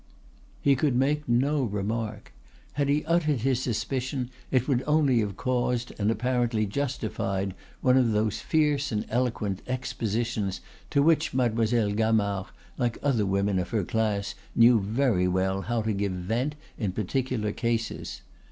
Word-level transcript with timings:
He 0.59 0.75
could 0.75 0.95
make 0.95 1.29
no 1.29 1.63
remark. 1.63 2.33
Had 2.73 2.89
he 2.89 3.05
uttered 3.05 3.41
his 3.41 3.61
suspicion 3.61 4.31
it 4.49 4.67
would 4.67 4.83
only 4.87 5.19
have 5.19 5.37
caused 5.37 5.93
and 5.99 6.09
apparently 6.09 6.65
justified 6.65 7.53
one 7.81 7.97
of 7.97 8.11
those 8.11 8.39
fierce 8.39 8.91
and 8.91 9.05
eloquent 9.09 9.61
expositions 9.67 10.59
to 10.89 11.03
which 11.03 11.35
Mademoiselle 11.35 11.91
Gamard, 11.91 12.47
like 12.79 12.97
other 13.03 13.27
women 13.27 13.59
of 13.59 13.69
her 13.69 13.83
class, 13.83 14.33
knew 14.55 14.79
very 14.79 15.27
well 15.27 15.61
how 15.61 15.83
to 15.83 15.93
give 15.93 16.13
vent 16.13 16.55
in 16.79 16.93
particular 16.93 17.51
cases. 17.51 18.21